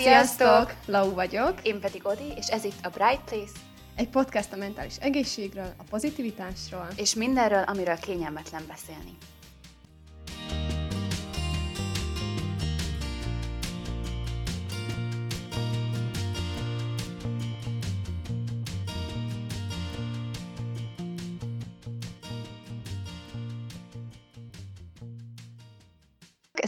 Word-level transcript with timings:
Sziasztok! 0.00 0.74
Lau 0.86 1.14
vagyok. 1.14 1.54
Én 1.62 1.80
pedig 1.80 2.06
Odi, 2.06 2.32
és 2.36 2.46
ez 2.46 2.64
itt 2.64 2.86
a 2.86 2.88
Bright 2.88 3.20
Place. 3.24 3.52
Egy 3.96 4.08
podcast 4.08 4.52
a 4.52 4.56
mentális 4.56 4.96
egészségről, 4.96 5.74
a 5.78 5.82
pozitivitásról. 5.90 6.88
És 6.96 7.14
mindenről, 7.14 7.62
amiről 7.62 7.98
kényelmetlen 7.98 8.62
beszélni. 8.68 9.16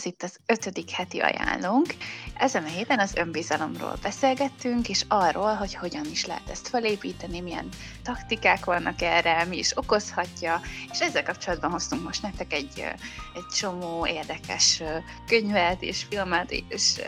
ez 0.03 0.09
itt 0.09 0.23
az 0.23 0.39
ötödik 0.47 0.91
heti 0.91 1.19
ajánlónk. 1.19 1.95
Ezen 2.43 2.65
a 2.65 2.69
héten 2.69 2.99
az 2.99 3.15
önbizalomról 3.15 3.95
beszélgettünk, 4.03 4.89
és 4.89 5.05
arról, 5.09 5.55
hogy 5.55 5.75
hogyan 5.75 6.05
is 6.11 6.27
lehet 6.27 6.49
ezt 6.51 6.69
felépíteni, 6.69 7.41
milyen 7.41 7.69
taktikák 8.03 8.65
vannak 8.65 9.03
erre, 9.03 9.45
mi 9.45 9.59
is 9.59 9.77
okozhatja, 9.77 10.61
és 10.93 11.01
ezzel 11.01 11.23
kapcsolatban 11.23 11.71
hoztunk 11.71 12.03
most 12.03 12.23
nektek 12.23 12.53
egy, 12.53 12.81
egy 13.35 13.47
csomó 13.57 14.07
érdekes 14.07 14.83
könyvet 15.27 15.83
és 15.83 16.07
filmet 16.11 16.51
és 16.69 17.01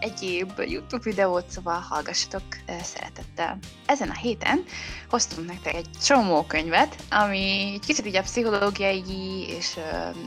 egyéb 0.00 0.52
YouTube 0.58 1.02
videót, 1.04 1.50
szóval 1.50 1.80
hallgassatok 1.88 2.42
szeretettel. 2.82 3.58
Ezen 3.86 4.10
a 4.10 4.18
héten 4.18 4.64
hoztunk 5.08 5.46
nektek 5.46 5.74
egy 5.74 5.88
csomó 6.04 6.42
könyvet, 6.42 6.96
ami 7.10 7.72
egy 7.74 7.86
kicsit 7.86 8.06
így 8.06 8.16
a 8.16 8.22
pszichológiai 8.22 9.48
és 9.48 9.76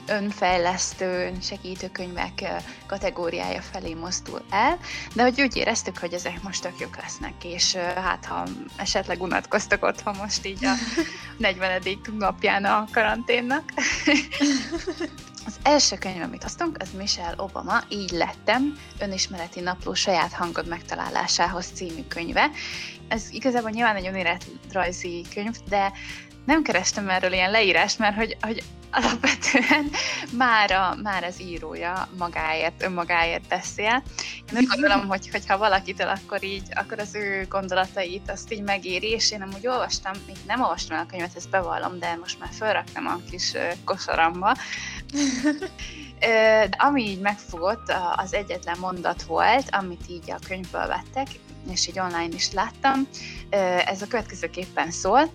önfejlesztő, 0.07 1.33
segítő 1.41 1.89
könyvek 1.89 2.63
kategóriája 2.85 3.61
felé 3.61 3.93
mozdul 3.93 4.41
el, 4.53 4.79
de 5.13 5.21
hogy 5.23 5.41
úgy 5.41 5.55
éreztük, 5.55 5.97
hogy 5.97 6.13
ezek 6.13 6.41
most 6.41 6.61
tök 6.61 6.79
jók 6.79 6.97
lesznek, 7.01 7.33
és 7.43 7.75
hát 7.75 8.25
ha 8.25 8.43
esetleg 8.75 9.21
unatkoztak 9.21 9.83
otthon 9.83 10.15
most 10.15 10.45
így 10.45 10.65
a 10.65 10.73
40. 11.37 11.81
napján 12.17 12.65
a 12.65 12.87
karanténnak. 12.91 13.63
Az 15.45 15.59
első 15.63 15.97
könyv, 15.97 16.21
amit 16.21 16.43
hoztunk, 16.43 16.77
az 16.79 16.89
Michelle 16.97 17.33
Obama, 17.37 17.83
Így 17.89 18.09
lettem, 18.09 18.77
önismereti 18.99 19.59
napló 19.59 19.93
saját 19.93 20.33
hangod 20.33 20.67
megtalálásához 20.67 21.65
című 21.73 22.03
könyve. 22.07 22.49
Ez 23.07 23.23
igazából 23.31 23.69
nyilván 23.69 23.95
egy 23.95 24.07
önéletrajzi 24.07 25.25
könyv, 25.33 25.55
de 25.69 25.91
nem 26.45 26.63
kerestem 26.63 27.09
erről 27.09 27.33
ilyen 27.33 27.51
leírást, 27.51 27.99
mert 27.99 28.15
hogy, 28.15 28.37
hogy 28.41 28.63
alapvetően 28.93 29.89
már, 30.31 30.71
a, 30.71 30.95
már 31.03 31.23
az 31.23 31.41
írója 31.41 32.07
magáért, 32.17 32.83
önmagáért 32.83 33.47
beszél. 33.47 34.03
Én 34.51 34.57
úgy 34.57 34.67
gondolom, 34.67 35.07
hogy, 35.07 35.29
hogy 35.29 35.47
ha 35.47 35.57
valakitől, 35.57 36.07
akkor 36.07 36.43
így, 36.43 36.67
akkor 36.73 36.99
az 36.99 37.15
ő 37.15 37.45
gondolatait 37.49 38.31
azt 38.31 38.53
így 38.53 38.61
megéri, 38.61 39.09
és 39.09 39.31
én 39.31 39.41
amúgy 39.41 39.67
olvastam, 39.67 40.13
még 40.27 40.35
nem 40.47 40.61
olvastam 40.61 40.97
el 40.97 41.03
a 41.03 41.09
könyvet, 41.09 41.35
ezt 41.35 41.49
bevallom, 41.49 41.99
de 41.99 42.15
most 42.15 42.39
már 42.39 42.49
felraktam 42.51 43.07
a 43.07 43.19
kis 43.29 43.53
kosaramba. 43.85 44.55
De 46.19 46.69
ami 46.77 47.03
így 47.03 47.19
megfogott, 47.19 47.93
az 48.15 48.33
egyetlen 48.33 48.77
mondat 48.79 49.23
volt, 49.23 49.67
amit 49.69 50.09
így 50.09 50.31
a 50.31 50.39
könyvből 50.47 50.87
vettek, 50.87 51.27
és 51.71 51.87
így 51.87 51.99
online 51.99 52.35
is 52.35 52.51
láttam. 52.51 53.07
Ez 53.85 54.01
a 54.01 54.07
következőképpen 54.07 54.91
szól. 54.91 55.33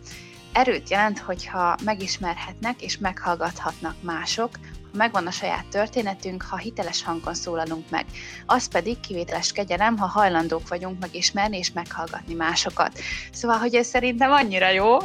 Erőt 0.52 0.90
jelent, 0.90 1.18
hogyha 1.18 1.76
megismerhetnek 1.84 2.82
és 2.82 2.98
meghallgathatnak 2.98 4.02
mások, 4.02 4.50
megvan 4.92 5.26
a 5.26 5.30
saját 5.30 5.66
történetünk, 5.66 6.42
ha 6.42 6.56
hiteles 6.56 7.02
hangon 7.02 7.34
szólalunk 7.34 7.90
meg. 7.90 8.06
Az 8.46 8.68
pedig 8.68 9.00
kivételes 9.00 9.52
kegyelem, 9.52 9.96
ha 9.96 10.06
hajlandók 10.06 10.68
vagyunk 10.68 11.00
megismerni 11.00 11.58
és 11.58 11.72
meghallgatni 11.72 12.34
másokat. 12.34 12.98
Szóval, 13.32 13.58
hogy 13.58 13.74
ez 13.74 13.86
szerintem 13.86 14.30
annyira 14.30 14.68
jó, 14.68 14.96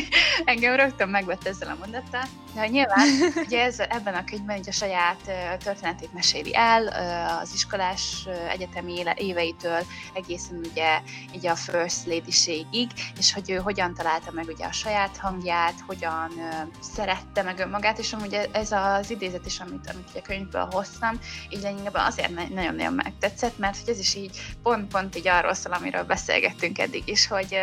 engem 0.44 0.74
rögtön 0.74 1.08
megvett 1.08 1.46
ezzel 1.46 1.68
a 1.68 1.76
mondattal, 1.78 2.22
de 2.54 2.66
nyilván 2.66 3.08
ugye 3.46 3.62
ez, 3.62 3.78
ebben 3.78 4.14
a 4.14 4.24
könyvben 4.24 4.56
így 4.56 4.68
a 4.68 4.72
saját 4.72 5.20
történetét 5.64 6.12
meséli 6.12 6.56
el, 6.56 6.86
az 7.42 7.50
iskolás 7.54 8.26
egyetemi 8.50 9.02
éveitől 9.16 9.82
egészen 10.14 10.60
ugye 10.72 11.00
így 11.34 11.46
a 11.46 11.54
first 11.54 12.06
lady 12.06 12.58
és 13.18 13.32
hogy 13.32 13.50
ő 13.50 13.56
hogyan 13.56 13.94
találta 13.94 14.30
meg 14.30 14.46
ugye 14.48 14.64
a 14.64 14.72
saját 14.72 15.16
hangját, 15.16 15.74
hogyan 15.86 16.30
szerette 16.80 17.42
meg 17.42 17.58
önmagát, 17.58 17.98
és 17.98 18.12
amúgy 18.12 18.48
ez 18.52 18.72
az 18.72 19.10
idézet 19.30 19.46
is, 19.46 19.60
amit, 19.60 19.90
amit 19.92 20.08
ugye 20.10 20.20
a 20.20 20.22
könyvből 20.22 20.68
hoztam, 20.70 21.20
így 21.48 21.62
lényegében 21.62 22.06
azért 22.06 22.54
nagyon-nagyon 22.54 22.92
megtetszett, 22.92 23.58
mert 23.58 23.78
hogy 23.78 23.88
ez 23.88 23.98
is 23.98 24.14
így 24.14 24.40
pont-pont 24.62 25.16
így 25.16 25.28
arról 25.28 25.54
szól, 25.54 25.72
amiről 25.72 26.04
beszélgettünk 26.04 26.78
eddig 26.78 27.02
is, 27.08 27.26
hogy, 27.26 27.56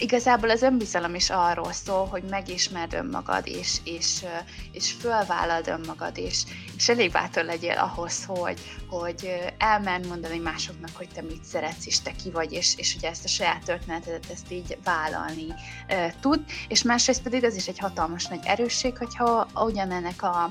igazából 0.00 0.50
az 0.50 0.62
önbizalom 0.62 1.14
is 1.14 1.30
arról 1.30 1.72
szól, 1.72 2.06
hogy 2.06 2.22
megismerd 2.22 2.92
önmagad, 2.92 3.46
és, 3.46 3.76
és, 3.84 4.24
és 4.72 4.92
fölvállald 4.92 5.68
önmagad, 5.68 6.18
és, 6.18 6.42
és 6.76 6.88
elég 6.88 7.10
bátor 7.10 7.44
legyél 7.44 7.78
ahhoz, 7.78 8.24
hogy, 8.24 8.60
hogy 8.88 9.52
elmenj 9.58 10.06
mondani 10.06 10.38
másoknak, 10.38 10.90
hogy 10.94 11.08
te 11.14 11.22
mit 11.22 11.44
szeretsz, 11.44 11.86
és 11.86 12.00
te 12.00 12.12
ki 12.12 12.30
vagy, 12.30 12.52
és, 12.52 12.74
és 12.76 12.94
ugye 12.94 13.08
ezt 13.08 13.24
a 13.24 13.28
saját 13.28 13.64
történetet 13.64 14.30
ezt 14.32 14.52
így 14.52 14.78
vállalni 14.84 15.46
uh, 15.88 16.12
tud, 16.20 16.44
és 16.68 16.82
másrészt 16.82 17.22
pedig 17.22 17.44
az 17.44 17.54
is 17.56 17.68
egy 17.68 17.78
hatalmas 17.78 18.26
nagy 18.26 18.44
erősség, 18.44 18.96
hogyha 18.96 19.46
ugyanennek 19.54 20.22
a 20.22 20.50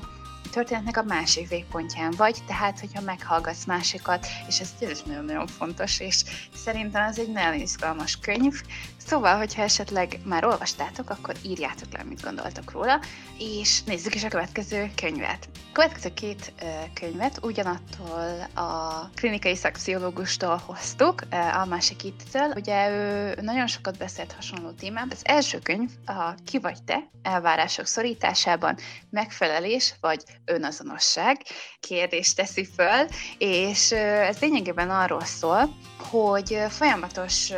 történetnek 0.50 0.96
a 0.96 1.02
másik 1.02 1.48
végpontján 1.48 2.14
vagy, 2.16 2.36
tehát 2.46 2.80
hogyha 2.80 3.00
meghallgatsz 3.00 3.64
másikat, 3.64 4.26
és 4.48 4.60
ez 4.60 4.74
tényleg 4.78 4.96
nagyon-nagyon 5.06 5.46
fontos, 5.46 6.00
és 6.00 6.24
szerintem 6.54 7.02
ez 7.02 7.18
egy 7.18 7.32
nagyon 7.32 7.60
izgalmas 7.60 8.16
könyv, 8.16 8.62
Szóval, 9.06 9.36
hogyha 9.36 9.62
esetleg 9.62 10.18
már 10.24 10.44
olvastátok, 10.44 11.10
akkor 11.10 11.34
írjátok 11.42 11.92
le, 11.92 12.02
mit 12.02 12.22
gondoltok 12.22 12.70
róla, 12.70 13.00
és 13.38 13.82
nézzük 13.82 14.14
is 14.14 14.24
a 14.24 14.28
következő 14.28 14.90
könyvet. 14.94 15.48
A 15.54 15.72
következő 15.72 16.14
két 16.14 16.52
könyvet 16.94 17.38
ugyanattól 17.42 18.48
a 18.54 19.08
klinikai 19.14 19.56
szakpszichológustól 19.56 20.62
hoztuk, 20.66 21.22
a 21.62 21.64
másik 21.64 22.04
ittől. 22.04 22.52
Ugye 22.56 22.88
ő 22.88 23.34
nagyon 23.40 23.66
sokat 23.66 23.98
beszélt 23.98 24.32
hasonló 24.32 24.70
témában. 24.70 25.10
Az 25.10 25.20
első 25.22 25.58
könyv 25.58 25.90
a 26.06 26.34
Ki 26.44 26.58
vagy 26.58 26.82
te? 26.84 27.10
Elvárások 27.22 27.86
szorításában 27.86 28.76
megfelelés 29.10 29.94
vagy 30.00 30.22
önazonosság 30.44 31.42
kérdést 31.80 32.36
teszi 32.36 32.68
föl, 32.74 33.06
és 33.38 33.92
ez 33.92 34.38
lényegében 34.38 34.90
arról 34.90 35.24
szól, 35.24 35.74
hogy 36.10 36.58
folyamatos 36.68 37.52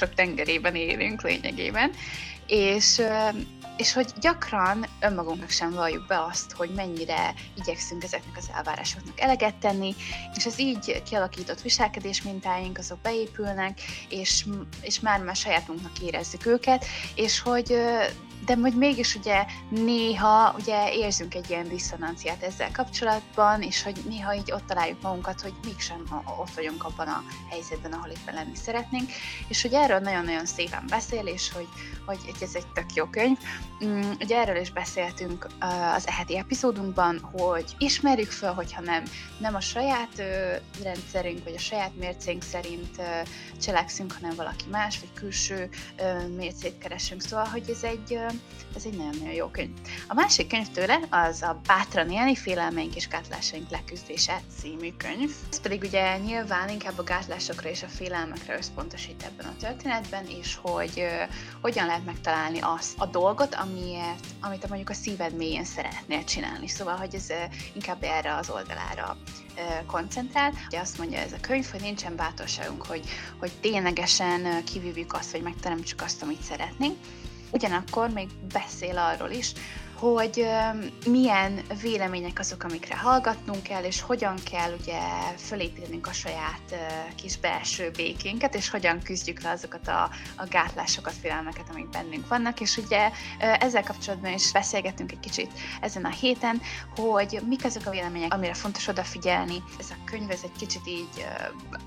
elvárások 0.00 0.14
tengerében 0.14 0.74
élünk 0.74 1.22
lényegében, 1.22 1.90
és, 2.46 3.02
és 3.76 3.92
hogy 3.92 4.06
gyakran 4.20 4.86
önmagunknak 5.00 5.50
sem 5.50 5.70
valljuk 5.72 6.06
be 6.06 6.22
azt, 6.22 6.52
hogy 6.52 6.70
mennyire 6.74 7.34
igyekszünk 7.56 8.04
ezeknek 8.04 8.36
az 8.36 8.50
elvárásoknak 8.54 9.20
eleget 9.20 9.54
tenni, 9.54 9.94
és 10.34 10.46
az 10.46 10.60
így 10.60 11.02
kialakított 11.02 11.60
viselkedés 11.60 12.22
mintáink 12.22 12.78
azok 12.78 12.98
beépülnek, 12.98 13.80
és, 14.08 14.44
és 14.80 15.00
már-már 15.00 15.36
sajátunknak 15.36 15.98
érezzük 16.00 16.46
őket, 16.46 16.84
és 17.14 17.40
hogy 17.40 17.76
de 18.44 18.56
hogy 18.56 18.74
mégis 18.74 19.14
ugye 19.14 19.44
néha 19.68 20.54
ugye 20.58 20.92
érzünk 20.92 21.34
egy 21.34 21.50
ilyen 21.50 21.68
diszonanciát 21.68 22.42
ezzel 22.42 22.70
kapcsolatban, 22.72 23.62
és 23.62 23.82
hogy 23.82 24.00
néha 24.08 24.34
így 24.34 24.52
ott 24.52 24.66
találjuk 24.66 25.02
magunkat, 25.02 25.40
hogy 25.40 25.54
mégsem 25.64 26.24
ott 26.38 26.54
vagyunk 26.54 26.84
abban 26.84 27.08
a 27.08 27.22
helyzetben, 27.50 27.92
ahol 27.92 28.08
éppen 28.08 28.34
lenni 28.34 28.54
szeretnénk, 28.54 29.10
és 29.48 29.62
hogy 29.62 29.72
erről 29.72 29.98
nagyon-nagyon 29.98 30.46
szépen 30.46 30.84
beszél, 30.88 31.26
és 31.26 31.52
hogy, 31.52 31.68
hogy 32.06 32.18
ez 32.40 32.54
egy 32.54 32.66
tök 32.66 32.94
jó 32.94 33.04
könyv. 33.04 33.38
Mm, 33.84 34.10
ugye 34.20 34.38
erről 34.38 34.60
is 34.60 34.70
beszéltünk 34.72 35.46
az 35.94 36.06
eheti 36.06 36.38
epizódunkban, 36.38 37.20
hogy 37.20 37.74
ismerjük 37.78 38.30
fel, 38.30 38.54
hogyha 38.54 38.80
nem, 38.80 39.02
nem 39.38 39.54
a 39.54 39.60
saját 39.60 40.22
rendszerünk, 40.82 41.44
vagy 41.44 41.54
a 41.54 41.58
saját 41.58 41.96
mércénk 41.96 42.42
szerint 42.42 43.00
cselekszünk, 43.60 44.12
hanem 44.12 44.36
valaki 44.36 44.64
más, 44.70 44.98
vagy 44.98 45.12
külső 45.14 45.68
mércét 46.36 46.78
keresünk. 46.78 47.20
Szóval, 47.20 47.46
hogy 47.46 47.70
ez 47.70 47.82
egy 47.82 48.18
ez 48.76 48.84
egy 48.84 48.96
nagyon-nagyon 48.96 49.34
jó 49.34 49.46
könyv. 49.46 49.70
A 50.08 50.14
másik 50.14 50.48
könyv 50.48 50.68
tőle 50.68 51.00
az 51.10 51.42
a 51.42 51.60
Bátran 51.66 52.10
élni, 52.10 52.36
félelmeink 52.36 52.96
és 52.96 53.08
gátlásaink 53.08 53.70
leküzdése 53.70 54.40
című 54.60 54.92
könyv. 54.96 55.30
Ez 55.50 55.60
pedig 55.60 55.82
ugye 55.82 56.18
nyilván 56.18 56.68
inkább 56.68 56.98
a 56.98 57.02
gátlásokra 57.02 57.68
és 57.68 57.82
a 57.82 57.88
félelmekre 57.88 58.56
összpontosít 58.56 59.22
ebben 59.22 59.46
a 59.46 59.56
történetben, 59.56 60.26
és 60.40 60.58
hogy 60.62 60.92
uh, 60.96 61.34
hogyan 61.60 61.86
lehet 61.86 62.04
megtalálni 62.04 62.58
azt 62.60 62.94
a 62.98 63.06
dolgot, 63.06 63.54
amiért, 63.54 64.26
amit 64.40 64.68
mondjuk 64.68 64.90
a 64.90 64.94
szíved 64.94 65.36
mélyén 65.36 65.64
szeretnél 65.64 66.24
csinálni. 66.24 66.68
Szóval, 66.68 66.96
hogy 66.96 67.14
ez 67.14 67.26
uh, 67.30 67.36
inkább 67.74 68.02
erre 68.02 68.34
az 68.34 68.50
oldalára 68.50 69.16
koncentrál. 69.86 70.52
Ugye 70.66 70.80
azt 70.80 70.98
mondja 70.98 71.18
ez 71.18 71.32
a 71.32 71.40
könyv, 71.40 71.66
hogy 71.70 71.80
nincsen 71.80 72.16
bátorságunk, 72.16 72.86
hogy, 72.86 73.04
hogy 73.38 73.52
ténylegesen 73.60 74.64
kivívjuk 74.64 75.12
azt, 75.12 75.32
vagy 75.32 75.42
megteremtsük 75.42 76.02
azt, 76.02 76.22
amit 76.22 76.42
szeretnénk 76.42 76.96
ugyanakkor 77.50 78.08
még 78.10 78.28
beszél 78.52 78.98
arról 78.98 79.30
is, 79.30 79.52
hogy 79.98 80.46
milyen 81.06 81.60
vélemények 81.82 82.38
azok, 82.38 82.62
amikre 82.62 82.98
hallgatnunk 82.98 83.62
kell, 83.62 83.82
és 83.82 84.00
hogyan 84.00 84.36
kell 84.50 84.72
ugye 84.80 85.00
fölépítenünk 85.36 86.06
a 86.06 86.12
saját 86.12 86.76
kis 87.14 87.38
belső 87.38 87.90
békénket, 87.90 88.54
és 88.54 88.70
hogyan 88.70 89.02
küzdjük 89.02 89.42
le 89.42 89.50
azokat 89.50 89.88
a, 89.88 90.10
a 90.36 90.46
gátlásokat, 90.48 91.14
félelmeket, 91.20 91.66
amik 91.70 91.88
bennünk 91.88 92.28
vannak, 92.28 92.60
és 92.60 92.76
ugye 92.76 93.10
ezzel 93.38 93.82
kapcsolatban 93.82 94.32
is 94.32 94.52
beszélgetünk 94.52 95.12
egy 95.12 95.20
kicsit 95.20 95.52
ezen 95.80 96.04
a 96.04 96.10
héten, 96.10 96.60
hogy 96.96 97.40
mik 97.48 97.64
azok 97.64 97.86
a 97.86 97.90
vélemények, 97.90 98.34
amire 98.34 98.54
fontos 98.54 98.88
odafigyelni. 98.88 99.62
Ez 99.78 99.90
a 99.90 100.04
könyv 100.04 100.30
ez 100.30 100.40
egy 100.42 100.56
kicsit 100.58 100.86
így 100.86 101.26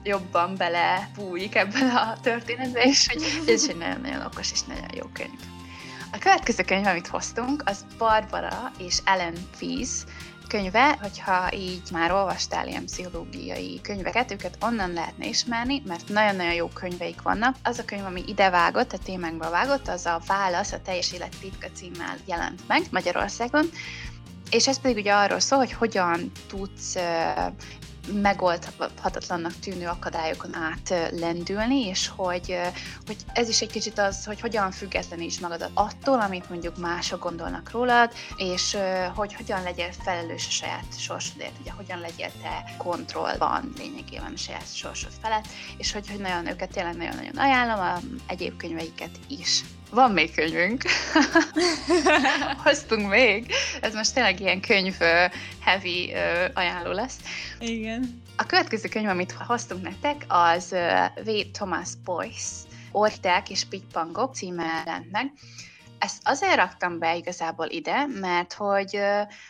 jobban 0.03 0.55
bele 0.55 1.09
bújik 1.15 1.55
ebben 1.55 1.89
a 1.89 2.19
történetben, 2.21 2.87
és 2.87 3.07
hogy 3.07 3.23
ez 3.47 3.69
egy 3.69 3.77
nagyon-nagyon 3.77 4.25
okos 4.25 4.51
és 4.51 4.61
nagyon 4.61 4.89
jó 4.93 5.05
könyv. 5.13 5.58
A 6.11 6.17
következő 6.17 6.63
könyv, 6.63 6.85
amit 6.85 7.07
hoztunk, 7.07 7.63
az 7.65 7.85
Barbara 7.97 8.71
és 8.77 8.97
Ellen 9.03 9.37
Pease 9.59 10.03
könyve, 10.47 10.97
hogyha 11.01 11.53
így 11.53 11.81
már 11.91 12.11
olvastál 12.11 12.67
ilyen 12.67 12.85
pszichológiai 12.85 13.79
könyveket, 13.81 14.31
őket 14.31 14.57
onnan 14.61 14.93
lehetne 14.93 15.27
ismerni, 15.27 15.81
mert 15.85 16.09
nagyon-nagyon 16.09 16.53
jó 16.53 16.67
könyveik 16.67 17.21
vannak. 17.21 17.55
Az 17.63 17.79
a 17.79 17.85
könyv, 17.85 18.05
ami 18.05 18.23
ide 18.27 18.49
vágott, 18.49 18.93
a 18.93 18.97
témánkba 18.97 19.49
vágott, 19.49 19.87
az 19.87 20.05
a 20.05 20.21
Válasz 20.27 20.71
a 20.71 20.81
teljes 20.81 21.13
élet 21.13 21.35
titka 21.39 21.67
címmel 21.73 22.17
jelent 22.25 22.67
meg 22.67 22.81
Magyarországon, 22.91 23.69
és 24.51 24.67
ez 24.67 24.79
pedig 24.79 24.97
ugye 24.97 25.13
arról 25.13 25.39
szól, 25.39 25.59
hogy 25.59 25.73
hogyan 25.73 26.31
tudsz 26.47 26.95
megoldhatatlannak 28.13 29.59
tűnő 29.59 29.87
akadályokon 29.87 30.55
át 30.55 31.11
lendülni, 31.11 31.87
és 31.87 32.07
hogy, 32.07 32.57
hogy 33.05 33.17
ez 33.33 33.49
is 33.49 33.61
egy 33.61 33.71
kicsit 33.71 33.99
az, 33.99 34.25
hogy 34.25 34.39
hogyan 34.39 34.71
függetleníts 34.71 35.39
magadat 35.39 35.71
attól, 35.73 36.19
amit 36.19 36.49
mondjuk 36.49 36.77
mások 36.77 37.23
gondolnak 37.23 37.71
rólad, 37.71 38.11
és 38.37 38.77
hogy 39.15 39.33
hogyan 39.33 39.63
legyél 39.63 39.91
felelős 40.03 40.47
a 40.47 40.51
saját 40.51 40.99
sorsodért, 40.99 41.59
ugye 41.61 41.71
hogyan 41.71 41.99
legyél 41.99 42.31
te 42.41 42.75
kontrollban 42.77 43.73
lényegében 43.77 44.33
a 44.33 44.37
saját 44.37 44.75
sorsod 44.75 45.11
felett, 45.21 45.45
és 45.77 45.91
hogy, 45.91 46.09
hogy 46.09 46.19
nagyon 46.19 46.47
őket 46.47 46.69
tényleg 46.71 46.95
nagyon-nagyon 46.95 47.37
ajánlom, 47.37 47.79
a 47.79 47.99
egyéb 48.27 48.57
könyveiket 48.57 49.19
is. 49.27 49.63
Van 49.89 50.11
még 50.11 50.35
könyvünk. 50.35 50.83
Hoztunk 52.63 53.09
még. 53.09 53.51
Ez 53.81 53.93
most 53.93 54.13
tényleg 54.13 54.39
ilyen 54.39 54.61
könyv 54.61 54.95
heavy 55.59 56.13
ajánló 56.53 56.91
lesz. 56.91 57.17
Igen. 57.59 58.21
A 58.35 58.45
következő 58.45 58.89
könyv, 58.89 59.07
amit 59.07 59.31
hoztunk 59.31 59.81
nektek, 59.83 60.25
az 60.27 60.75
V. 61.23 61.29
Thomas 61.51 61.89
Boyce, 62.03 62.55
Orták 62.91 63.49
és 63.49 63.63
Pitypangok 63.63 64.35
címe 64.35 64.83
jelent 64.85 65.11
meg. 65.11 65.31
Ezt 65.99 66.21
azért 66.23 66.55
raktam 66.55 66.99
be 66.99 67.15
igazából 67.15 67.67
ide, 67.67 68.05
mert 68.05 68.53
hogy 68.53 68.99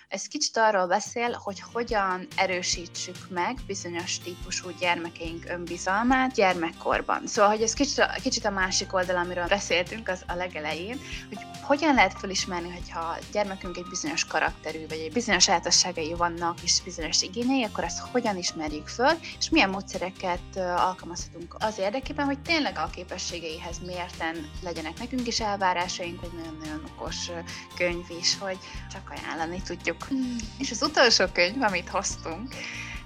ez 0.07 0.27
kicsit 0.27 0.57
arról 0.57 0.87
beszél, 0.87 1.39
hogy 1.43 1.59
hogyan 1.73 2.27
erősítsük 2.35 3.15
meg 3.29 3.57
bizonyos 3.67 4.19
típusú 4.19 4.69
gyermekeink 4.79 5.45
önbizalmát 5.49 6.33
gyermekkorban. 6.33 7.27
Szóval, 7.27 7.51
hogy 7.51 7.61
ez 7.61 7.73
kicsit 7.73 7.99
a, 7.99 8.09
kicsit 8.21 8.45
a 8.45 8.49
másik 8.49 8.93
oldal, 8.93 9.15
amiről 9.17 9.47
beszéltünk 9.47 10.07
az 10.07 10.23
a 10.27 10.33
legelején, 10.33 10.99
hogy 11.27 11.37
hogyan 11.61 11.93
lehet 11.93 12.19
felismerni, 12.19 12.71
hogyha 12.71 12.99
a 12.99 13.17
gyermekünk 13.31 13.77
egy 13.77 13.87
bizonyos 13.89 14.25
karakterű, 14.25 14.87
vagy 14.87 14.99
egy 14.99 15.13
bizonyos 15.13 15.43
sajátosságai 15.43 16.13
vannak, 16.13 16.63
és 16.63 16.81
bizonyos 16.83 17.21
igényei, 17.21 17.63
akkor 17.63 17.83
ezt 17.83 17.99
hogyan 17.99 18.37
ismerjük 18.37 18.87
föl, 18.87 19.11
és 19.39 19.49
milyen 19.49 19.69
módszereket 19.69 20.55
alkalmazhatunk 20.55 21.55
az 21.59 21.77
érdekében, 21.77 22.25
hogy 22.25 22.39
tényleg 22.39 22.77
a 22.77 22.89
képességeihez 22.89 23.79
mérten 23.85 24.49
legyenek 24.63 24.99
nekünk 24.99 25.27
is 25.27 25.39
elvárásaink, 25.39 26.21
vagy 26.21 26.38
nagyon-nagyon 26.39 26.83
okos 26.95 27.30
könyv 27.75 28.06
is, 28.19 28.38
hogy 28.38 28.57
csak 28.91 29.13
ajánlani 29.15 29.62
tudjuk. 29.62 30.13
Mm. 30.13 30.36
És 30.57 30.71
az 30.71 30.81
utolsó 30.81 31.25
könyv, 31.33 31.62
amit 31.62 31.89
hoztunk, 31.89 32.56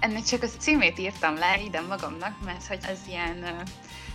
ennek 0.00 0.22
csak 0.22 0.42
az 0.42 0.56
címét 0.58 0.98
írtam 0.98 1.34
le 1.34 1.60
ide 1.64 1.80
magamnak, 1.80 2.44
mert 2.44 2.66
hogy 2.66 2.80
az 2.82 2.98
ilyen 3.08 3.62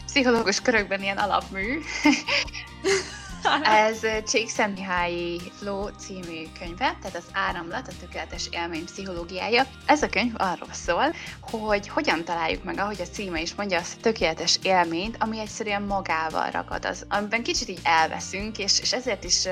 pszichológus 0.05 0.61
körökben 0.61 1.01
ilyen 1.01 1.17
alapmű. 1.17 1.79
Ez 3.63 3.99
Csíkszentmihályi 4.27 5.41
Flow 5.57 5.87
című 5.87 6.47
könyve, 6.59 6.97
tehát 7.01 7.15
az 7.15 7.23
áramlat, 7.33 7.87
a 7.87 7.91
tökéletes 7.99 8.47
élmény 8.51 8.85
pszichológiája. 8.85 9.65
Ez 9.85 10.01
a 10.01 10.09
könyv 10.09 10.33
arról 10.37 10.73
szól, 10.73 11.13
hogy 11.41 11.87
hogyan 11.87 12.23
találjuk 12.23 12.63
meg, 12.63 12.77
ahogy 12.77 13.01
a 13.01 13.13
címe 13.13 13.41
is 13.41 13.55
mondja, 13.55 13.79
azt 13.79 13.95
a 13.97 14.01
tökéletes 14.01 14.59
élményt, 14.63 15.15
ami 15.19 15.39
egyszerűen 15.39 15.81
magával 15.81 16.49
ragad, 16.49 16.85
az, 16.85 17.05
amiben 17.09 17.43
kicsit 17.43 17.69
így 17.69 17.79
elveszünk, 17.83 18.57
és, 18.57 18.79
és 18.79 18.93
ezért 18.93 19.23
is 19.23 19.47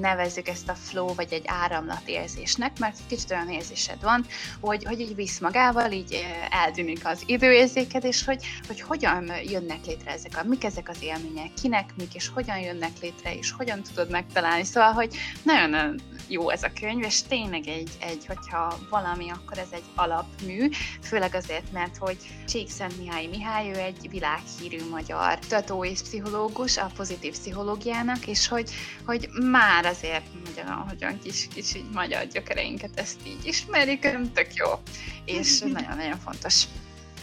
nevezzük 0.00 0.48
ezt 0.48 0.68
a 0.68 0.74
flow 0.74 1.14
vagy 1.14 1.32
egy 1.32 1.44
áramlat 1.46 2.02
érzésnek, 2.06 2.78
mert 2.78 2.96
kicsit 3.08 3.30
olyan 3.30 3.50
érzésed 3.50 4.02
van, 4.02 4.26
hogy, 4.60 4.84
hogy 4.84 5.00
így 5.00 5.14
visz 5.14 5.38
magával, 5.38 5.92
így 5.92 6.26
eltűnik 6.50 7.06
az 7.06 7.22
időérzéked, 7.26 8.04
és 8.04 8.24
hogy, 8.24 8.44
hogy 8.66 8.80
hogyan 8.80 9.30
jönnek 9.44 9.86
létre 9.86 10.10
ezek 10.10 10.36
a, 10.36 10.44
mik 10.48 10.64
ezek 10.64 10.88
az 10.88 11.02
élmények, 11.02 11.50
kinek 11.62 11.90
mik, 11.96 12.14
és 12.14 12.28
hogyan 12.28 12.58
jönnek 12.58 13.00
létre, 13.00 13.34
és 13.34 13.52
hogyan 13.52 13.82
tudod 13.82 14.10
megtalálni. 14.10 14.64
Szóval, 14.64 14.92
hogy 14.92 15.16
nagyon 15.42 16.00
jó 16.28 16.50
ez 16.50 16.62
a 16.62 16.70
könyv, 16.80 17.04
és 17.04 17.22
tényleg 17.22 17.66
egy, 17.66 17.90
egy 18.00 18.26
hogyha 18.26 18.78
valami, 18.90 19.30
akkor 19.30 19.58
ez 19.58 19.68
egy 19.70 19.82
alapmű, 19.94 20.68
főleg 21.02 21.34
azért, 21.34 21.72
mert 21.72 21.96
hogy 21.96 22.16
Csíkszent 22.48 22.98
Mihály 22.98 23.26
Mihály, 23.26 23.70
ő 23.70 23.78
egy 23.78 24.08
világhírű 24.10 24.88
magyar 24.90 25.38
tudató 25.38 25.84
és 25.84 26.00
pszichológus 26.02 26.76
a 26.76 26.90
pozitív 26.96 27.32
pszichológiának, 27.32 28.26
és 28.26 28.48
hogy, 28.48 28.70
hogy 29.06 29.28
már 29.50 29.84
azért 29.84 30.24
nagyon, 30.54 30.76
hogyan 30.88 31.18
kis, 31.22 31.48
kis 31.54 31.74
így 31.74 31.90
magyar 31.92 32.26
gyökereinket 32.26 32.98
ezt 32.98 33.20
így 33.26 33.46
ismerik, 33.46 34.00
tök 34.34 34.54
jó, 34.54 34.68
és 35.24 35.58
nagyon-nagyon 35.72 36.18
fontos. 36.18 36.64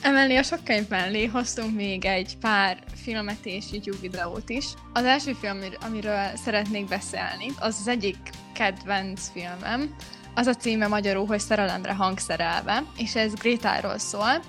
Emellé 0.01 0.35
a 0.35 0.43
sok 0.43 0.63
könyv 0.63 0.87
mellé 0.87 1.25
hoztunk 1.25 1.75
még 1.75 2.05
egy 2.05 2.37
pár 2.37 2.83
filmet 3.03 3.45
és 3.45 3.65
YouTube 3.71 4.01
videót 4.01 4.49
is. 4.49 4.65
Az 4.93 5.03
első 5.03 5.33
film, 5.33 5.59
amiről 5.81 6.35
szeretnék 6.35 6.87
beszélni, 6.87 7.45
az 7.59 7.77
az 7.79 7.87
egyik 7.87 8.17
kedvenc 8.61 9.29
filmem. 9.33 9.95
Az 10.35 10.47
a 10.47 10.55
címe 10.55 10.87
magyarul, 10.87 11.25
hogy 11.25 11.39
Szerelemre 11.39 11.93
hangszerelve, 11.93 12.83
és 12.97 13.15
ez 13.15 13.33
Grétáról 13.33 13.97
szól, 13.97 14.43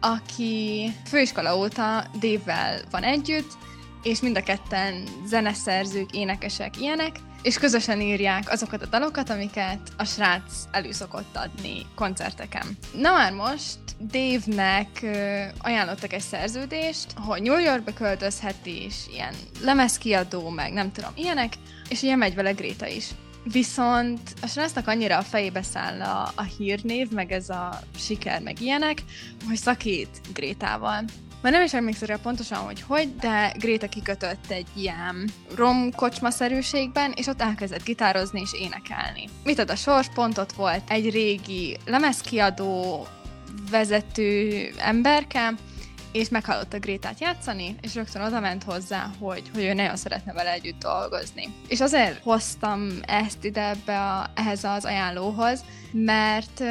aki 0.00 0.90
főiskola 1.06 1.56
óta 1.56 2.04
Dave-vel 2.18 2.80
van 2.90 3.02
együtt, 3.02 3.50
és 4.02 4.20
mind 4.20 4.36
a 4.36 4.42
ketten 4.42 5.04
zeneszerzők, 5.26 6.12
énekesek, 6.12 6.80
ilyenek, 6.80 7.16
és 7.42 7.58
közösen 7.58 8.00
írják 8.00 8.50
azokat 8.50 8.82
a 8.82 8.86
dalokat, 8.86 9.30
amiket 9.30 9.80
a 9.96 10.04
srác 10.04 10.52
előszokott 10.70 11.36
adni 11.36 11.86
koncerteken. 11.94 12.66
Na 12.96 13.12
már 13.12 13.32
most 13.32 13.78
Dave-nek 14.00 14.88
ajánlottak 15.58 16.12
egy 16.12 16.20
szerződést, 16.20 17.06
hogy 17.16 17.42
New 17.42 17.58
Yorkba 17.58 17.92
költözhet 17.92 18.66
is, 18.66 18.94
ilyen 19.12 19.34
lemezkiadó, 19.62 20.48
meg 20.48 20.72
nem 20.72 20.92
tudom, 20.92 21.10
ilyenek, 21.14 21.52
és 21.88 22.02
ugye 22.02 22.16
megy 22.16 22.34
vele 22.34 22.52
Gréta 22.52 22.86
is. 22.86 23.06
Viszont 23.44 24.20
a 24.42 24.46
srácnak 24.46 24.86
annyira 24.86 25.16
a 25.16 25.22
fejébe 25.22 25.62
száll 25.62 26.00
a, 26.00 26.32
a 26.34 26.42
hírnév, 26.42 27.10
meg 27.10 27.32
ez 27.32 27.48
a 27.48 27.80
siker, 27.96 28.42
meg 28.42 28.60
ilyenek, 28.60 29.02
hogy 29.46 29.56
szakít 29.56 30.20
Grétával. 30.32 31.04
Már 31.42 31.52
nem 31.52 31.62
is 31.62 31.74
emlékszem 31.74 32.08
rá 32.08 32.16
pontosan, 32.22 32.58
hogy 32.58 32.80
hogy, 32.80 33.16
de 33.16 33.54
Gréta 33.58 33.88
kikötött 33.88 34.50
egy 34.50 34.66
ilyen 34.76 35.30
rom 35.56 35.92
kocsmaszerűségben, 35.92 37.12
és 37.16 37.26
ott 37.26 37.40
elkezdett 37.40 37.84
gitározni 37.84 38.40
és 38.40 38.52
énekelni. 38.52 39.28
Mit 39.44 39.58
ad 39.58 39.70
a 39.70 39.76
sors? 39.76 40.08
Pont 40.14 40.52
volt 40.52 40.90
egy 40.90 41.10
régi 41.10 41.76
lemezkiadó 41.86 43.06
vezető 43.70 44.68
emberke, 44.78 45.54
és 46.12 46.28
meghallotta 46.28 46.78
Grétát 46.78 47.20
játszani, 47.20 47.76
és 47.80 47.94
rögtön 47.94 48.22
oda 48.22 48.40
ment 48.40 48.62
hozzá, 48.62 49.10
hogy, 49.18 49.42
hogy 49.54 49.64
ő 49.64 49.72
nagyon 49.72 49.96
szeretne 49.96 50.32
vele 50.32 50.52
együtt 50.52 50.80
dolgozni. 50.80 51.54
És 51.68 51.80
azért 51.80 52.22
hoztam 52.22 52.88
ezt 53.02 53.44
ide 53.44 53.68
ebbe 53.68 54.00
a, 54.00 54.30
ehhez 54.34 54.64
az 54.64 54.84
ajánlóhoz, 54.84 55.64
mert 55.92 56.62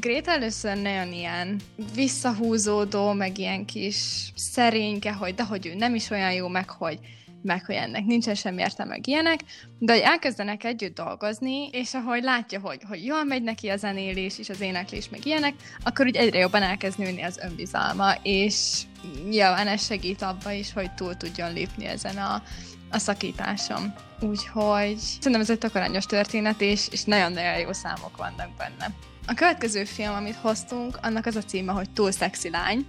Gréta 0.00 0.30
először 0.30 0.76
nagyon 0.76 1.12
ilyen 1.12 1.60
visszahúzódó, 1.94 3.12
meg 3.12 3.38
ilyen 3.38 3.64
kis 3.64 4.32
szerényke, 4.34 5.12
hogy 5.12 5.34
de 5.34 5.44
hogy 5.44 5.66
ő 5.66 5.74
nem 5.74 5.94
is 5.94 6.10
olyan 6.10 6.32
jó, 6.32 6.48
meg 6.48 6.70
hogy 6.70 6.98
meg 7.42 7.64
hogy 7.64 7.74
ennek 7.74 8.04
nincsen 8.04 8.34
semmi 8.34 8.60
értelme, 8.60 8.92
meg 8.92 9.06
ilyenek, 9.06 9.40
de 9.78 9.92
hogy 9.92 10.02
elkezdenek 10.02 10.64
együtt 10.64 10.94
dolgozni, 10.94 11.68
és 11.68 11.94
ahogy 11.94 12.22
látja, 12.22 12.60
hogy, 12.60 12.80
hogy 12.88 13.04
jól 13.04 13.24
megy 13.24 13.42
neki 13.42 13.68
a 13.68 13.76
zenélés 13.76 14.38
és 14.38 14.48
az 14.48 14.60
éneklés, 14.60 15.08
meg 15.08 15.26
ilyenek, 15.26 15.54
akkor 15.82 16.06
úgy 16.06 16.16
egyre 16.16 16.38
jobban 16.38 16.62
elkezd 16.62 16.98
nőni 16.98 17.22
az 17.22 17.38
önbizalma, 17.38 18.12
és 18.22 18.82
nyilván 19.28 19.66
ez 19.66 19.84
segít 19.84 20.22
abba 20.22 20.52
is, 20.52 20.72
hogy 20.72 20.94
túl 20.94 21.16
tudjon 21.16 21.52
lépni 21.52 21.84
ezen 21.84 22.16
a, 22.16 22.42
a 22.90 22.98
szakításom. 22.98 23.94
Úgyhogy 24.20 24.96
szerintem 24.96 25.40
ez 25.40 25.50
egy 25.50 25.58
tök 25.58 25.74
aranyos 25.74 26.06
történet, 26.06 26.60
és, 26.60 26.88
és 26.90 27.04
nagyon-nagyon 27.04 27.58
jó 27.58 27.72
számok 27.72 28.16
vannak 28.16 28.56
benne. 28.56 28.90
A 29.26 29.34
következő 29.34 29.84
film, 29.84 30.14
amit 30.14 30.34
hoztunk, 30.34 30.98
annak 31.02 31.26
az 31.26 31.36
a 31.36 31.42
címe, 31.42 31.72
hogy 31.72 31.90
Túl 31.90 32.10
szexi 32.10 32.50
lány. 32.50 32.86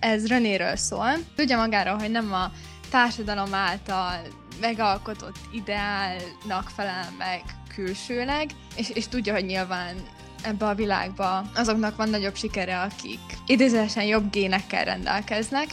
Ez 0.00 0.26
Renéről 0.26 0.76
szól. 0.76 1.10
Tudja 1.36 1.56
magáról, 1.56 1.98
hogy 1.98 2.10
nem 2.10 2.32
a 2.32 2.50
társadalom 2.90 3.54
által 3.54 4.20
megalkotott 4.60 5.38
ideálnak 5.52 6.70
felel 6.74 7.08
meg 7.18 7.42
külsőleg, 7.74 8.50
és, 8.76 8.90
és 8.90 9.08
tudja, 9.08 9.32
hogy 9.32 9.44
nyilván 9.44 9.96
ebbe 10.42 10.66
a 10.66 10.74
világba 10.74 11.44
azoknak 11.54 11.96
van 11.96 12.08
nagyobb 12.08 12.36
sikere, 12.36 12.80
akik 12.80 13.20
idézősen 13.46 14.04
jobb 14.04 14.30
génekkel 14.30 14.84
rendelkeznek, 14.84 15.66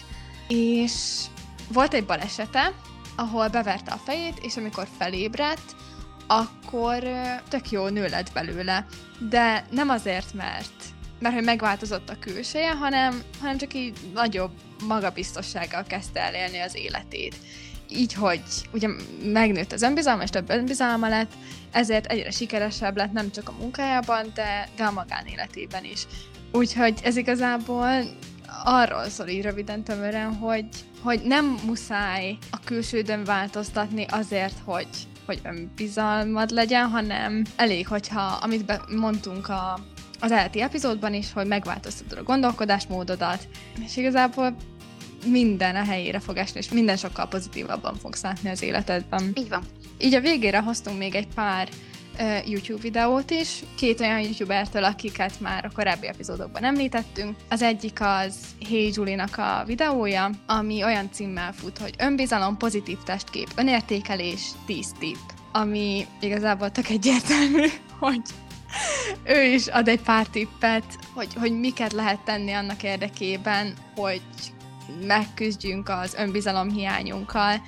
és 0.48 1.24
volt 1.74 1.94
egy 1.94 2.06
balesete, 2.06 2.74
ahol 3.16 3.48
beverte 3.48 3.92
a 3.92 4.02
fejét, 4.04 4.40
és 4.42 4.58
amikor 4.58 4.88
felébredt, 4.98 5.76
akkor 6.28 7.04
tök 7.50 7.72
jó 7.72 7.88
nő 7.88 8.08
lett 8.08 8.32
belőle. 8.34 8.86
De 9.30 9.66
nem 9.72 9.90
azért, 9.90 10.34
mert 10.34 10.84
mert 11.20 11.36
hogy 11.36 11.44
megváltozott 11.44 12.10
a 12.10 12.20
külseje, 12.20 12.72
hanem, 12.72 13.22
hanem 13.40 13.58
csak 13.58 13.74
így 13.74 13.98
nagyobb 14.14 14.52
magabiztossággal 14.88 15.84
kezdte 15.84 16.22
el 16.22 16.34
élni 16.34 16.60
az 16.60 16.76
életét. 16.76 17.36
Így, 17.90 18.14
hogy 18.14 18.42
ugye 18.74 18.88
megnőtt 19.24 19.72
az 19.72 19.82
önbizalma, 19.82 20.24
és 20.24 20.30
több 20.30 20.50
önbizalma 20.50 21.08
lett, 21.08 21.32
ezért 21.72 22.06
egyre 22.06 22.32
sikeresebb 22.32 22.98
lett 22.98 23.12
nem 23.12 23.32
csak 23.32 23.50
a 23.50 23.56
munkájában, 23.60 24.32
de, 24.34 24.70
de 24.76 24.84
a 24.84 24.92
magánéletében 24.92 25.84
is. 25.84 26.08
Úgyhogy 26.52 27.00
ez 27.04 27.16
igazából 27.16 28.04
arról 28.64 29.10
szól 29.10 29.28
így 29.28 29.42
röviden 29.42 29.84
tömören, 29.84 30.34
hogy, 30.36 30.66
hogy 31.02 31.22
nem 31.24 31.60
muszáj 31.66 32.38
a 32.52 32.60
külsődön 32.64 33.24
változtatni 33.24 34.06
azért, 34.10 34.56
hogy, 34.64 34.88
hogy 35.26 35.40
önbizalmad 35.44 36.50
legyen, 36.50 36.90
hanem 36.90 37.44
elég, 37.56 37.88
hogyha, 37.88 38.22
amit 38.22 38.66
be, 38.66 38.82
mondtunk 38.96 39.50
a, 39.50 39.80
az 40.20 40.32
elti 40.32 40.62
epizódban 40.62 41.14
is, 41.14 41.34
hogy 41.34 41.48
megváltoztatod 41.48 42.18
a 42.18 42.24
gondolkodásmódodat, 42.24 43.48
és 43.86 43.98
igazából 43.98 44.56
minden 45.26 45.76
a 45.76 45.84
helyére 45.84 46.20
fog 46.20 46.38
esni, 46.38 46.60
és 46.60 46.70
minden 46.70 46.98
sokkal 46.98 47.28
pozitívabban 47.28 47.96
fogsz 47.96 48.24
látni 48.24 48.50
az 48.50 48.62
életedben. 48.62 49.32
Így 49.34 49.50
van. 49.50 49.64
Így 49.98 50.14
a 50.14 50.22
végére 50.22 50.60
hoztunk 50.60 50.98
még 50.98 51.16
egy 51.16 51.28
pár 51.36 51.70
uh, 52.20 52.50
YouTube 52.50 52.82
videót 52.82 53.32
is, 53.32 53.64
két 53.78 54.00
olyan 54.00 54.20
YouTubertől, 54.20 54.84
akiket 54.84 55.40
már 55.40 55.66
a 55.66 55.72
korábbi 55.74 56.08
epizódokban 56.08 56.64
említettünk. 56.64 57.36
Az 57.50 57.62
egyik 57.62 57.98
az 58.02 58.36
Hey 58.70 58.92
Julie-nak 58.94 59.38
a 59.38 59.64
videója, 59.66 60.30
ami 60.48 60.84
olyan 60.84 61.10
címmel 61.12 61.54
fut, 61.54 61.78
hogy 61.78 61.94
önbizalom, 61.98 62.58
pozitív 62.58 62.98
testkép, 63.06 63.48
önértékelés, 63.56 64.42
10 64.66 64.92
tip, 65.00 65.18
ami 65.52 66.06
igazából 66.20 66.72
tök 66.72 66.90
egyértelmű, 66.90 67.66
hogy 68.00 68.22
ő 69.36 69.44
is 69.44 69.68
ad 69.68 69.88
egy 69.88 70.02
pár 70.02 70.28
tippet, 70.28 70.86
hogy, 71.14 71.34
hogy 71.40 71.60
miket 71.60 71.94
lehet 71.94 72.20
tenni 72.20 72.52
annak 72.52 72.84
érdekében, 72.84 73.74
hogy 73.96 74.22
megküzdjünk 75.06 75.90
az 75.90 76.14
önbizalom 76.14 76.70
hiányunkkal, 76.70 77.62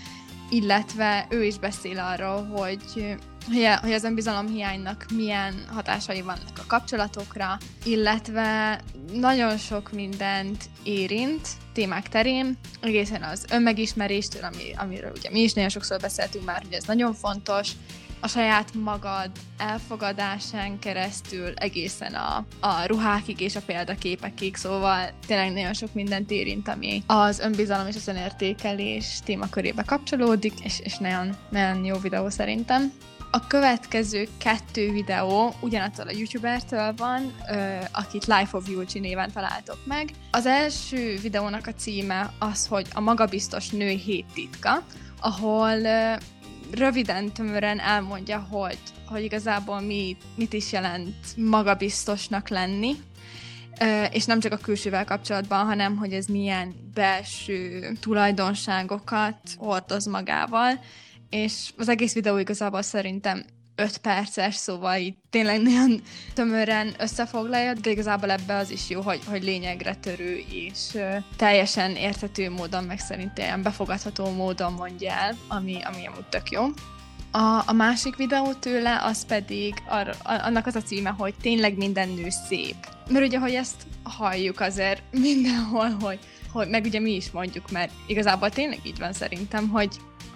illetve 0.50 1.26
ő 1.30 1.44
is 1.44 1.58
beszél 1.58 2.00
arról, 2.00 2.46
hogy 2.46 3.18
hogy 3.82 3.92
az 3.92 4.04
önbizalom 4.04 4.48
hiánynak 4.48 5.06
milyen 5.14 5.66
hatásai 5.74 6.22
vannak 6.22 6.58
a 6.58 6.64
kapcsolatokra, 6.68 7.58
illetve 7.84 8.80
nagyon 9.14 9.58
sok 9.58 9.92
mindent 9.92 10.64
érint 10.84 11.48
témák 11.74 12.10
terén, 12.10 12.58
egészen 12.82 13.24
az 13.24 13.46
önmegismeréstől, 13.52 14.44
ami, 14.44 14.74
amiről 14.76 15.12
ugye 15.16 15.30
mi 15.32 15.40
is 15.40 15.54
nagyon 15.54 15.70
sokszor 15.70 16.00
beszéltünk 16.00 16.46
már, 16.46 16.62
hogy 16.62 16.74
ez 16.74 16.84
nagyon 16.84 17.14
fontos, 17.14 17.72
a 18.20 18.28
saját 18.28 18.74
magad 18.74 19.32
elfogadásán 19.58 20.80
keresztül 20.80 21.54
egészen 21.56 22.14
a, 22.14 22.46
a 22.60 22.86
ruhákig 22.86 23.40
és 23.40 23.56
a 23.56 23.62
példaképekig, 23.66 24.56
szóval 24.56 25.10
tényleg 25.28 25.52
nagyon 25.52 25.74
sok 25.74 25.94
mindent 25.94 26.32
érint, 26.32 26.68
ami 26.68 27.04
az 27.08 27.40
önbizalom 27.40 27.88
és 27.88 27.96
az 27.96 28.08
önértékelés 28.08 29.20
témakörébe 29.26 29.84
kapcsolódik, 29.84 30.54
és, 30.64 30.80
és 30.80 30.98
nagyon, 30.98 31.36
nagyon 31.50 31.86
jó 31.86 31.98
videó 31.98 32.30
szerintem. 32.30 32.92
A 33.32 33.48
következő 33.48 34.28
kettő 34.38 34.92
videó 34.92 35.54
ugyanattól 35.62 36.08
a 36.08 36.12
youtubertől 36.12 36.94
van, 36.98 37.34
akit 37.92 38.26
Life 38.26 38.58
of 38.58 38.70
Yulcsi 38.70 39.00
néven 39.00 39.32
találtok 39.32 39.78
meg. 39.86 40.10
Az 40.32 40.46
első 40.46 41.18
videónak 41.22 41.68
a 41.68 41.74
címe 41.74 42.34
az, 42.40 42.68
hogy 42.68 42.88
a 42.94 43.00
magabiztos 43.00 43.70
nő 43.70 43.90
hét 43.90 44.26
titka, 44.34 44.84
ahol 45.20 45.82
röviden, 46.72 47.32
tömören 47.32 47.80
elmondja, 47.80 48.40
hogy, 48.40 48.80
hogy 49.08 49.24
igazából 49.24 49.80
mi, 49.80 50.18
mit 50.36 50.54
is 50.54 50.72
jelent 50.72 51.16
magabiztosnak 51.36 52.50
lenni, 52.50 52.96
és 54.12 54.26
nem 54.26 54.40
csak 54.40 54.52
a 54.52 54.58
külsővel 54.58 55.06
kapcsolatban, 55.06 55.66
hanem 55.66 55.96
hogy 55.96 56.14
ez 56.14 56.26
milyen 56.26 56.76
belső 56.94 57.92
tulajdonságokat 58.00 59.38
hordoz 59.58 60.06
magával, 60.06 60.80
és 61.30 61.74
az 61.78 61.90
egész 61.90 62.14
videó 62.14 62.38
igazából 62.38 62.82
szerintem 62.82 63.44
5 63.80 63.98
perces, 63.98 64.56
szóval 64.56 64.98
így 64.98 65.14
tényleg 65.30 65.62
nagyon 65.62 66.02
tömören 66.34 66.94
összefoglalja, 66.98 67.74
de 67.74 67.90
igazából 67.90 68.32
ebbe 68.32 68.56
az 68.56 68.72
is 68.72 68.90
jó, 68.90 69.02
hogy, 69.02 69.20
hogy 69.26 69.44
lényegre 69.44 69.96
törő 69.96 70.44
és 70.52 70.98
teljesen 71.36 71.96
érthető 71.96 72.50
módon, 72.50 72.84
meg 72.84 73.00
szerintem 73.00 73.62
befogadható 73.62 74.30
módon 74.32 74.74
mondja 74.74 75.12
el, 75.12 75.38
ami, 75.48 75.78
ami 75.84 76.06
amúgy 76.06 76.26
tök 76.30 76.50
jó. 76.50 76.66
A, 77.32 77.64
a 77.66 77.74
másik 77.74 78.16
videó 78.16 78.54
tőle, 78.54 79.02
az 79.04 79.26
pedig 79.26 79.74
ar, 79.88 80.16
annak 80.24 80.66
az 80.66 80.76
a 80.76 80.82
címe, 80.82 81.10
hogy 81.10 81.34
tényleg 81.42 81.78
minden 81.78 82.10
nő 82.10 82.30
szép. 82.48 82.76
Mert 83.10 83.26
ugye, 83.26 83.40
hogy 83.40 83.54
ezt 83.54 83.76
halljuk 84.04 84.60
azért 84.60 85.02
mindenhol, 85.12 85.90
hogy, 85.90 86.20
hogy 86.52 86.70
meg 86.70 86.86
ugye 86.86 87.00
mi 87.00 87.12
is 87.16 87.32
mondjuk, 87.32 87.72
mert 87.72 87.92
igazából 88.08 88.50
tényleg 88.50 88.80
így 88.84 89.00
van 89.00 89.14
szerintem, 89.14 89.70
hogy 89.70 89.90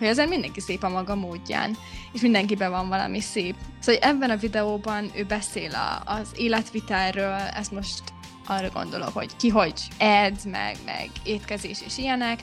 hogy 0.03 0.11
azért 0.11 0.29
mindenki 0.29 0.59
szép 0.59 0.83
a 0.83 0.89
maga 0.89 1.15
módján, 1.15 1.77
és 2.13 2.21
mindenkiben 2.21 2.71
van 2.71 2.87
valami 2.87 3.19
szép. 3.19 3.55
Szóval 3.79 4.01
ebben 4.01 4.29
a 4.29 4.35
videóban 4.35 5.11
ő 5.15 5.23
beszél 5.23 5.71
a, 5.75 6.01
az 6.05 6.27
életvitelről, 6.35 7.33
ezt 7.33 7.71
most 7.71 8.01
arra 8.47 8.69
gondolok, 8.69 9.13
hogy 9.13 9.35
ki 9.35 9.49
hogy 9.49 9.81
edz, 9.97 10.45
meg, 10.45 10.77
meg 10.85 11.09
étkezés 11.23 11.81
és 11.85 11.97
ilyenek, 11.97 12.39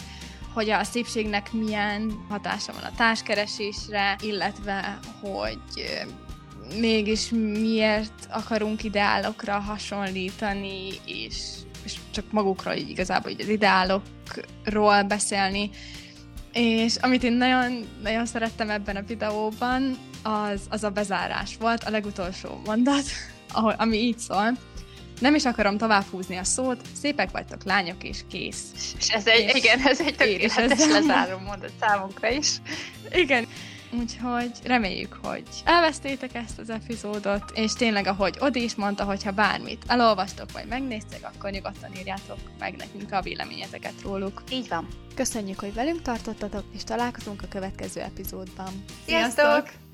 hogy 0.55 0.71
a 0.71 0.85
szépségnek 0.85 1.53
milyen 1.53 2.25
hatása 2.29 2.73
van 2.73 2.83
a 2.83 2.97
társkeresésre, 2.97 4.17
illetve 4.23 4.99
hogy 5.21 5.59
mégis 6.79 7.29
miért 7.31 8.29
akarunk 8.31 8.85
ideálokra 8.85 9.59
hasonlítani, 9.59 10.89
és, 11.07 11.37
és 11.85 11.95
csak 12.11 12.25
magukról 12.31 12.75
így 12.75 12.91
igazából 12.91 13.31
így 13.31 13.41
az 13.41 13.49
ideálokról 13.49 15.03
beszélni, 15.03 15.71
és 16.53 16.97
amit 16.97 17.23
én 17.23 17.33
nagyon, 17.33 17.89
nagyon 18.03 18.27
szerettem 18.27 18.71
ebben 18.71 18.97
a 18.97 19.03
videóban, 19.07 19.99
az, 20.23 20.61
az 20.69 20.85
a 20.85 20.91
bezárás 20.91 21.57
volt, 21.61 21.85
a 21.85 21.91
legutolsó 21.91 22.61
mondat, 22.65 23.05
ahol, 23.53 23.75
ami 23.79 23.97
így 23.97 24.19
szól. 24.19 24.53
Nem 25.21 25.35
is 25.35 25.45
akarom 25.45 25.79
tovább 25.79 26.05
húzni 26.11 26.37
a 26.37 26.45
szót, 26.45 26.81
szépek 27.01 27.31
vagytok 27.31 27.65
lányok, 27.65 28.03
és 28.03 28.19
kész. 28.31 28.95
És 28.99 29.09
ez 29.09 29.27
egy, 29.27 29.45
és 29.45 29.55
igen, 29.55 29.81
ez 29.81 30.01
egy 30.01 30.17
tökéletes 30.17 30.87
lezáró 30.87 31.39
mondat 31.39 31.73
számunkra 31.81 32.29
is. 32.29 32.49
Igen. 33.13 33.47
Úgyhogy 33.93 34.51
reméljük, 34.65 35.19
hogy 35.23 35.43
elvesztétek 35.65 36.35
ezt 36.35 36.59
az 36.59 36.71
epizódot, 36.71 37.51
és 37.55 37.73
tényleg, 37.73 38.07
ahogy 38.07 38.37
Odi 38.41 38.63
is 38.63 38.75
mondta, 38.75 39.05
hogyha 39.05 39.33
bármit 39.33 39.85
elolvastok, 39.87 40.53
vagy 40.53 40.67
megnéztek, 40.69 41.31
akkor 41.35 41.51
nyugodtan 41.51 41.97
írjátok 41.97 42.39
meg 42.59 42.77
nekünk 42.77 43.13
a 43.13 43.23
véleményeteket 43.23 44.03
róluk. 44.03 44.43
Így 44.51 44.69
van. 44.69 44.87
Köszönjük, 45.15 45.61
hogy 45.61 45.75
velünk 45.75 46.03
tartottatok, 46.03 46.65
és 46.75 46.85
találkozunk 46.85 47.43
a 47.43 47.49
következő 47.49 48.01
epizódban. 48.01 48.85
Sziasztok! 49.07 49.45
Sziasztok! 49.45 49.90